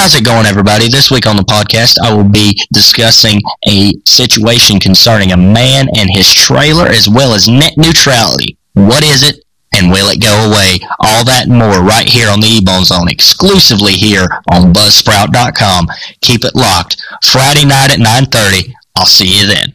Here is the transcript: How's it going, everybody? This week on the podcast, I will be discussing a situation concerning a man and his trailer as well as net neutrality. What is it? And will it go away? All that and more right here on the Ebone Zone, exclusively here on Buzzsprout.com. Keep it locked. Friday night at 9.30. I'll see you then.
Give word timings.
How's 0.00 0.14
it 0.14 0.24
going, 0.24 0.46
everybody? 0.46 0.88
This 0.88 1.10
week 1.10 1.26
on 1.26 1.36
the 1.36 1.42
podcast, 1.42 1.98
I 2.02 2.10
will 2.14 2.26
be 2.26 2.58
discussing 2.72 3.38
a 3.68 3.92
situation 4.06 4.80
concerning 4.80 5.30
a 5.30 5.36
man 5.36 5.88
and 5.94 6.08
his 6.10 6.32
trailer 6.32 6.86
as 6.86 7.06
well 7.06 7.34
as 7.34 7.50
net 7.50 7.74
neutrality. 7.76 8.56
What 8.72 9.04
is 9.04 9.22
it? 9.22 9.44
And 9.74 9.90
will 9.92 10.08
it 10.08 10.22
go 10.22 10.32
away? 10.48 10.80
All 11.00 11.22
that 11.26 11.48
and 11.48 11.58
more 11.58 11.84
right 11.84 12.08
here 12.08 12.30
on 12.30 12.40
the 12.40 12.46
Ebone 12.46 12.84
Zone, 12.84 13.10
exclusively 13.10 13.92
here 13.92 14.26
on 14.50 14.72
Buzzsprout.com. 14.72 15.88
Keep 16.22 16.44
it 16.44 16.54
locked. 16.54 16.96
Friday 17.22 17.66
night 17.66 17.92
at 17.92 17.98
9.30. 17.98 18.72
I'll 18.96 19.04
see 19.04 19.38
you 19.38 19.46
then. 19.46 19.74